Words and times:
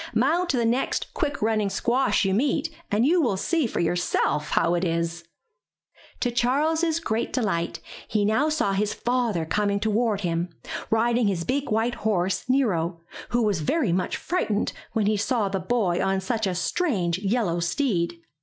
Mount 0.15 0.49
the 0.51 0.65
next 0.65 1.13
quick 1.13 1.43
running 1.43 1.69
squash 1.69 2.25
you 2.25 2.33
meet, 2.33 2.71
and 2.89 3.05
you 3.05 3.21
will 3.21 3.37
see 3.37 3.67
for 3.67 3.79
yourself 3.79 4.49
how 4.49 4.73
it 4.73 4.83
is. 4.83 5.25
To 6.21 6.31
Charles's 6.31 6.99
great 6.99 7.31
delight, 7.31 7.79
he 8.07 8.25
now 8.25 8.49
saw 8.49 8.73
his 8.73 8.95
father 8.95 9.45
coming 9.45 9.79
toward 9.79 10.21
him, 10.21 10.49
riding 10.89 11.27
his 11.27 11.43
big 11.43 11.69
white 11.69 11.93
horse 12.01 12.49
Nero, 12.49 13.01
who 13.29 13.43
was 13.43 13.59
very 13.61 13.91
much 13.91 14.17
frightened 14.17 14.73
when 14.93 15.05
he 15.05 15.17
saw 15.17 15.49
the 15.49 15.59
boy 15.59 16.03
on 16.03 16.19
such 16.19 16.47
a 16.47 16.55
strange 16.55 17.19
yellow 17.19 17.59
steed. 17.59 18.19